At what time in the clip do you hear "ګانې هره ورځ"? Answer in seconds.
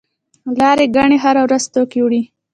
0.95-1.63